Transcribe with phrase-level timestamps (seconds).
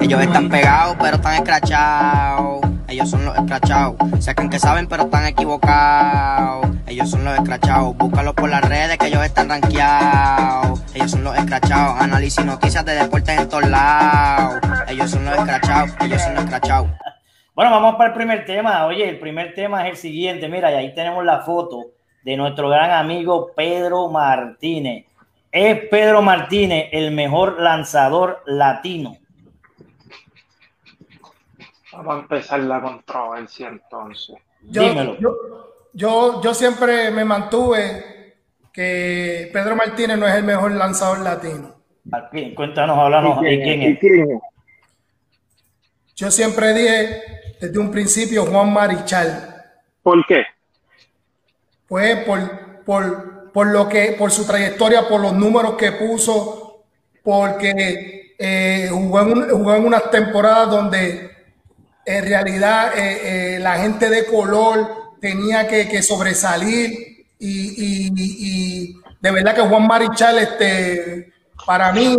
[0.00, 2.60] Ellos están pegados, pero están escrachados.
[2.88, 3.96] Ellos son los escrachados.
[4.34, 6.66] Creen que saben, pero están equivocados.
[6.86, 7.96] Ellos son los escrachados.
[7.96, 10.82] Búscalos por las redes, que ellos están rankeados.
[10.94, 12.00] Ellos son los escrachados.
[12.00, 14.60] Análisis noticias de deportes en todos lados.
[14.88, 15.90] Ellos son los escrachados.
[16.00, 16.88] Ellos son los escrachados.
[17.54, 18.86] Bueno, vamos para el primer tema.
[18.86, 20.48] Oye, el primer tema es el siguiente.
[20.48, 21.86] Mira, y ahí tenemos la foto
[22.24, 25.06] de nuestro gran amigo Pedro Martínez.
[25.56, 29.16] ¿Es Pedro Martínez el mejor lanzador latino?
[31.92, 34.36] Vamos a empezar la controversia entonces.
[34.60, 35.16] Yo, Dímelo.
[35.18, 35.34] Yo,
[35.94, 38.34] yo, yo siempre me mantuve
[38.70, 41.74] que Pedro Martínez no es el mejor lanzador latino.
[42.12, 43.38] Aquí, Cuéntanos, háblanos.
[43.38, 43.98] ¿Y quién ¿Y es?
[43.98, 44.40] quién es?
[46.16, 47.22] Yo siempre dije
[47.62, 49.64] desde un principio Juan Marichal.
[50.02, 50.44] ¿Por qué?
[51.88, 56.82] Pues por, por, por lo que, por su trayectoria, por los números que puso,
[57.22, 61.30] porque eh, jugó, en un- jugó en unas temporadas donde
[62.04, 68.36] en realidad eh, eh, la gente de color tenía que, que sobresalir y, y- y-
[68.40, 71.32] y de verdad que Juan Marichal, este,
[71.64, 72.14] para mí,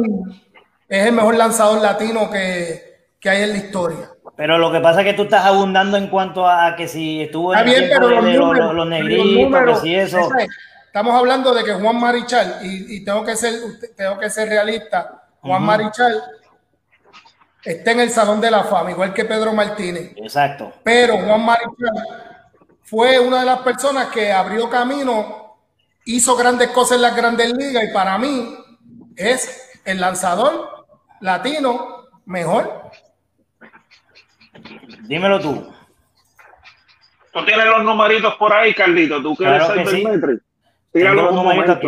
[0.89, 2.81] es el mejor lanzador latino que,
[3.19, 4.09] que hay en la historia.
[4.35, 7.53] Pero lo que pasa es que tú estás abundando en cuanto a que si estuvo
[7.53, 10.17] en bien, pero los negritos, números, que si eso.
[10.17, 10.49] esa es.
[10.87, 13.53] Estamos hablando de que Juan Marichal, y, y tengo que ser,
[13.95, 15.67] tengo que ser realista, Juan Ujú.
[15.67, 16.23] Marichal
[17.63, 20.13] está en el Salón de la Fama, igual que Pedro Martínez.
[20.15, 20.73] Exacto.
[20.83, 22.37] Pero Juan Marichal
[22.83, 25.57] fue una de las personas que abrió camino,
[26.05, 28.57] hizo grandes cosas en las grandes ligas, y para mí
[29.15, 30.85] es el lanzador
[31.19, 32.89] latino mejor.
[35.01, 35.73] Dímelo tú.
[37.33, 39.21] Tú tienes los numeritos por ahí, Carlito.
[39.21, 40.03] Tú que Claro que sí.
[40.97, 41.79] Tíralo un momento.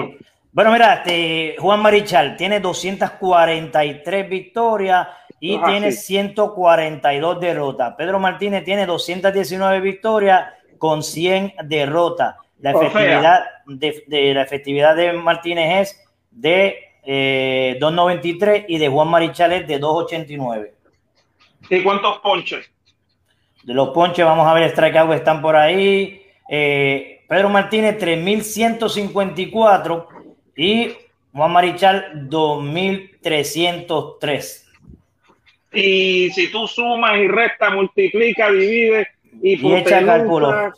[0.52, 5.08] Bueno, mira, este, Juan Marichal tiene 243 victorias
[5.40, 6.08] y tiene sí.
[6.08, 7.94] 142 derrotas.
[7.96, 12.36] Pedro Martínez tiene 219 victorias con 100 derrotas.
[12.60, 19.08] La efectividad de, de- la efectividad de Martínez es de eh, 2.93 y de Juan
[19.08, 20.72] Marichal es de 2.89.
[21.70, 22.70] ¿Y cuántos ponches?
[23.64, 26.22] De los ponches, vamos a ver, strikeout están por ahí.
[26.50, 30.08] Eh, Pedro Martínez, 3.154
[30.56, 30.92] y
[31.32, 34.66] Juan Marichal, 2.303.
[35.72, 39.08] Y si tú sumas y restas, multiplica, divide
[39.42, 40.74] y, Y echa cálculo.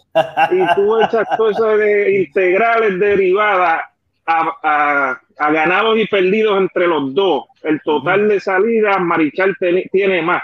[0.51, 3.83] y tú echas todo eso de integrales derivadas
[4.25, 7.45] a, a- a ganados y perdidos entre los dos.
[7.63, 9.55] El total de salidas, Marichal
[9.91, 10.43] tiene más.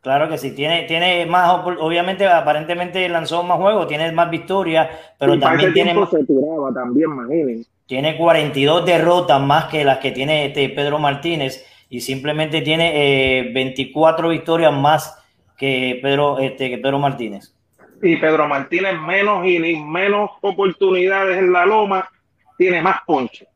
[0.00, 4.88] Claro que sí, tiene, tiene más, obviamente, aparentemente lanzó más juegos, tiene más victorias,
[5.18, 7.66] pero Y también tiene, tiempo se tiraba también, imaginen.
[7.84, 13.52] tiene 42 derrotas más que las que tiene este Pedro Martínez y simplemente tiene eh,
[13.52, 15.18] 24 victorias más
[15.58, 17.54] que Pedro, este, que Pedro Martínez.
[18.02, 22.08] Y Pedro Martínez menos innings, menos oportunidades en la loma,
[22.56, 23.49] tiene más ponche.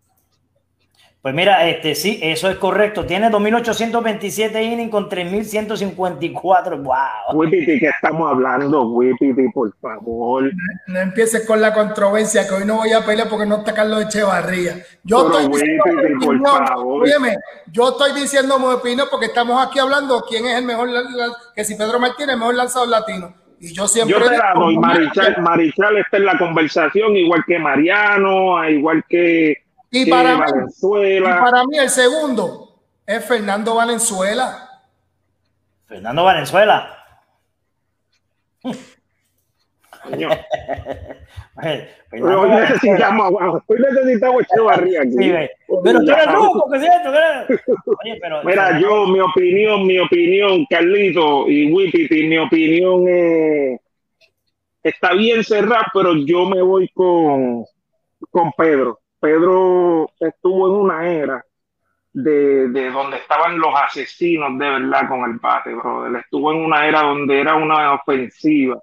[1.24, 3.06] Pues mira, este sí, eso es correcto.
[3.06, 6.82] Tiene 2.827 innings con 3.154.
[6.82, 6.96] ¡Wow!
[7.32, 8.90] Wipiti, ¿qué estamos hablando?
[8.90, 10.52] Wipiti, por favor.
[10.86, 14.04] No empieces con la controversia, que hoy no voy a pelear porque no está Carlos
[14.04, 14.76] Echevarría.
[15.02, 16.66] Yo Pero, estoy diciendo por opinión.
[16.66, 17.02] favor.
[17.04, 17.36] Óyeme,
[17.72, 20.90] yo estoy diciendo mi opinión porque estamos aquí hablando quién es el mejor,
[21.56, 23.34] que si Pedro Martínez es el mejor lanzador latino.
[23.60, 27.58] Y yo siempre Yo te la doy, Marichal, Marichal está en la conversación, igual que
[27.58, 29.63] Mariano, igual que,
[29.96, 30.42] Y para, mí,
[31.06, 34.82] y para mí el segundo es Fernando Valenzuela.
[35.86, 36.98] Fernando Valenzuela.
[42.10, 43.32] Fernando Hoy necesitamos,
[43.68, 45.12] hoy necesitamos Echevarría aquí.
[45.12, 45.32] Sí.
[45.84, 47.10] Pero tú eres loco, ¿qué es esto?
[48.02, 48.42] Oye, pero.
[48.42, 53.78] Mira, yo, mi opinión, mi opinión, Carlito y Wipiti, mi opinión eh,
[54.82, 57.64] está bien cerrada, pero yo me voy con,
[58.32, 58.98] con Pedro.
[59.24, 61.42] Pedro estuvo en una era
[62.12, 66.16] de, de donde estaban los asesinos de verdad con el bate, brother.
[66.16, 68.78] Estuvo en una era donde era una ofensiva,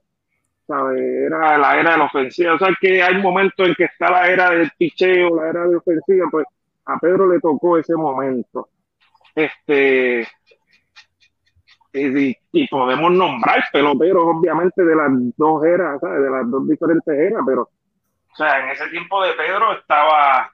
[0.66, 1.00] ¿sabes?
[1.00, 2.56] Era la era de la ofensiva.
[2.56, 5.76] O sea, que hay momentos en que está la era del picheo, la era de
[5.76, 6.48] ofensiva, pues
[6.86, 8.68] a Pedro le tocó ese momento.
[9.36, 10.28] Este,
[11.94, 16.24] y, podemos nombrar peloteros, obviamente, de las dos eras, ¿sabes?
[16.24, 17.70] de las dos diferentes eras, pero,
[18.42, 20.52] sea, en ese tiempo de Pedro estaba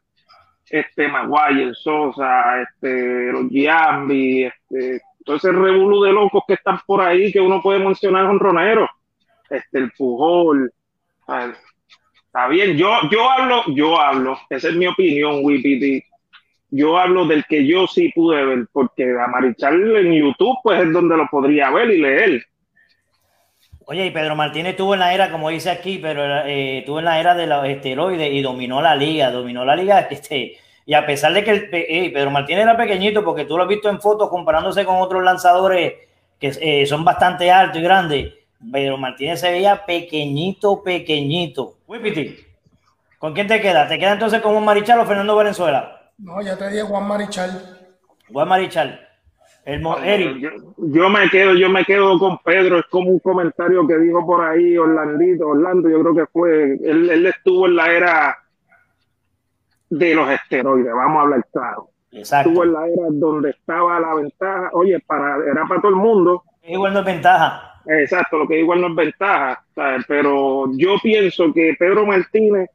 [0.69, 7.01] este Maguire, Sosa, este, los Giambi, este, todo ese revolú de locos que están por
[7.01, 8.89] ahí que uno puede mencionar con Ronero,
[9.49, 10.71] este, el Pujol.
[12.25, 16.03] Está bien, yo, yo hablo, yo hablo, esa es mi opinión, Wipiti.
[16.69, 20.91] Yo hablo del que yo sí pude ver, porque a Marichal en YouTube, pues es
[20.91, 22.45] donde lo podría ver y leer.
[23.89, 27.05] Oye, y Pedro Martínez estuvo en la era, como dice aquí, pero eh, estuvo en
[27.05, 31.05] la era de los esteroides y dominó la liga, dominó la liga, este, y a
[31.05, 34.29] pesar de que el, Pedro Martínez era pequeñito, porque tú lo has visto en fotos
[34.29, 35.93] comparándose con otros lanzadores
[36.37, 38.33] que eh, son bastante altos y grandes,
[38.69, 41.77] Pedro Martínez se veía pequeñito, pequeñito.
[43.17, 43.87] ¿con quién te queda?
[43.87, 46.11] ¿Te queda entonces con Juan Marichal o Fernando Valenzuela?
[46.17, 47.79] No, ya te dije Juan Marichal.
[48.33, 49.06] Juan Marichal.
[49.67, 53.97] El yo, yo, me quedo, yo me quedo con Pedro, es como un comentario que
[53.97, 58.37] dijo por ahí Orlandito, Orlando, yo creo que fue, él, él estuvo en la era
[59.89, 61.89] de los esteroides, vamos a hablar claro.
[62.13, 62.49] Exacto.
[62.49, 66.43] Estuvo en la era donde estaba la ventaja, oye, para, era para todo el mundo.
[66.63, 67.81] Igual no es ventaja.
[67.87, 69.65] Exacto, lo que igual no es ventaja,
[70.07, 72.69] pero yo pienso que Pedro Martínez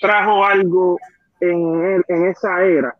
[0.00, 0.98] trajo algo
[1.40, 2.94] en, en esa era,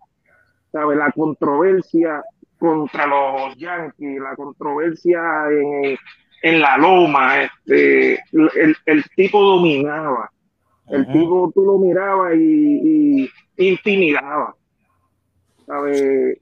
[0.72, 0.96] ¿sabe?
[0.96, 2.24] La controversia
[2.58, 5.20] contra los Yankees, la controversia
[5.50, 5.96] en,
[6.42, 10.30] en la loma, este, el, el tipo dominaba,
[10.88, 14.54] el tipo tú lo mirabas y, intimidaba.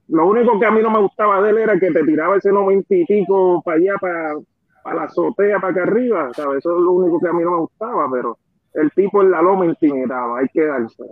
[0.08, 2.52] Lo único que a mí no me gustaba de él era que te tiraba ese
[2.52, 4.34] noventa y pico para allá, para,
[4.82, 6.58] para la azotea, para acá arriba, ¿sabes?
[6.58, 8.37] Eso es lo único que a mí no me gustaba, pero
[8.75, 11.05] el tipo en la loma intimidaba, hay que darse.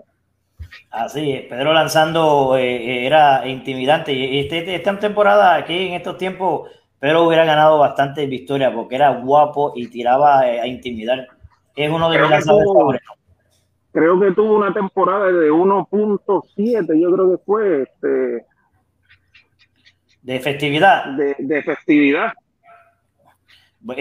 [0.92, 4.12] Así es, Pedro lanzando eh, eh, era intimidante.
[4.12, 9.08] Y este, esta temporada, aquí en estos tiempos, Pedro hubiera ganado bastante victoria porque era
[9.08, 11.28] guapo y tiraba eh, a intimidar.
[11.74, 13.16] Es uno de los lanzadores favoritos.
[13.90, 18.46] Creo que tuvo una temporada de 1.7, yo creo que fue este.
[20.20, 21.06] De efectividad.
[21.16, 22.34] De, de festividad.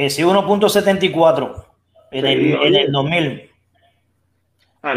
[0.10, 1.66] sí, 1.74
[2.12, 3.50] en, el, en el 2000.
[4.84, 4.94] Ah,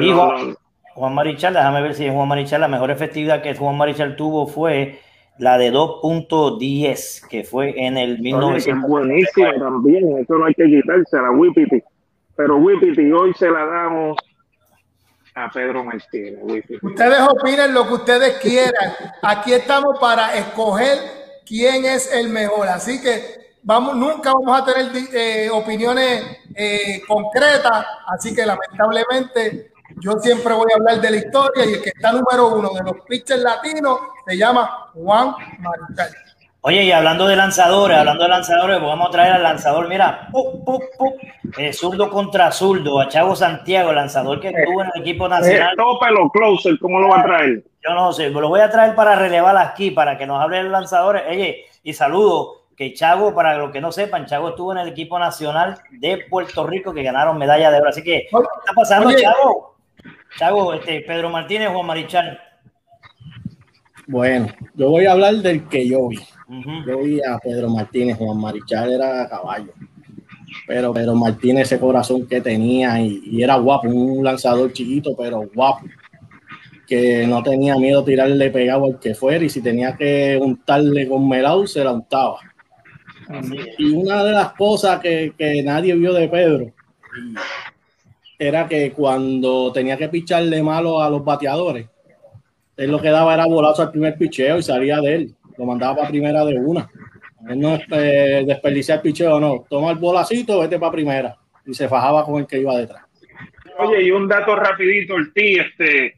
[0.94, 4.46] Juan Marichal, déjame ver si es Juan Marichal, la mejor efectividad que Juan Marichal tuvo
[4.46, 5.00] fue
[5.38, 8.88] la de 2.10, que fue en el 1900.
[8.88, 11.82] Buenísimo también, eso no hay que quitarse a la Wipiti.
[12.36, 14.16] Pero Wipiti hoy se la damos
[15.34, 16.38] a Pedro Martínez.
[16.82, 18.92] Ustedes opinen lo que ustedes quieran.
[19.22, 20.98] Aquí estamos para escoger
[21.44, 22.68] quién es el mejor.
[22.68, 23.20] Así que
[23.62, 27.84] vamos, nunca vamos a tener eh, opiniones eh, concretas.
[28.06, 32.12] Así que lamentablemente yo siempre voy a hablar de la historia y el que está
[32.12, 36.10] número uno de los pitchers latinos se llama Juan Marichal.
[36.66, 40.30] Oye, y hablando de lanzadores, hablando de lanzadores, pues vamos a traer al lanzador, mira,
[41.58, 45.74] eh, zurdo contra zurdo, a Chavo Santiago, el lanzador que estuvo en el equipo nacional.
[45.74, 47.62] Eh, closer, ¿cómo lo va a traer?
[47.86, 50.72] Yo no sé, lo voy a traer para relevar aquí, para que nos hable los
[50.72, 51.24] lanzadores.
[51.28, 55.18] Oye, y saludo que Chago, para los que no sepan, Chago estuvo en el equipo
[55.18, 57.90] nacional de Puerto Rico que ganaron medalla de oro.
[57.90, 59.73] Así que, ¿qué está pasando, Chago?
[60.38, 62.38] Chago, este, Pedro Martínez, Juan Marichal.
[64.06, 66.18] Bueno, yo voy a hablar del que yo vi.
[66.86, 69.72] Yo vi a Pedro Martínez, Juan Marichal era caballo.
[70.66, 75.86] Pero Pedro Martínez, ese corazón que tenía y, era guapo, un lanzador chiquito, pero guapo.
[76.86, 81.26] Que no tenía miedo tirarle pegado al que fuera y si tenía que untarle con
[81.28, 82.40] melao, se la untaba.
[83.78, 86.72] Y una de las cosas que, que nadie vio de Pedro,
[88.38, 91.86] era que cuando tenía que picharle malo a los bateadores,
[92.76, 95.34] él lo que daba era bolazo al primer picheo y salía de él.
[95.56, 96.88] Lo mandaba para primera de una.
[97.48, 99.64] Él no eh, desperdiciar el picheo, no.
[99.68, 101.36] Toma el bolacito, vete para primera.
[101.64, 103.02] Y se fajaba con el que iba detrás.
[103.78, 106.14] Oye, y un dato rapidito, ti, este,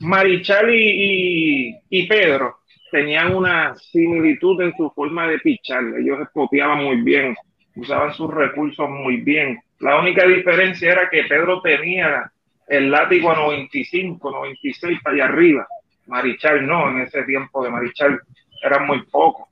[0.00, 2.58] Marichal y, y, Pedro
[2.90, 5.82] tenían una similitud en su forma de pichar.
[5.98, 7.34] Ellos espoteaban muy bien,
[7.76, 9.58] usaban sus recursos muy bien.
[9.84, 12.32] La única diferencia era que Pedro tenía
[12.66, 15.66] el látigo a 95, 96 para allá arriba.
[16.06, 18.18] Marichal no, en ese tiempo de Marichal
[18.62, 19.46] era muy poco.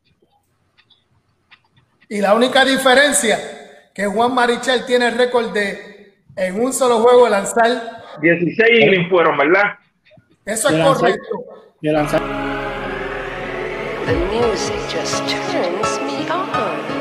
[2.09, 3.37] Y la única diferencia
[3.95, 9.75] que Juan Marichal tiene el récord de en un solo juego lanzar 16 fueron, ¿verdad?
[10.47, 11.45] Eso es correcto.
[14.07, 16.92] The music just turns me on.